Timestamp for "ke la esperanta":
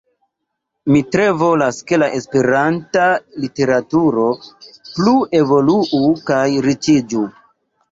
1.91-3.05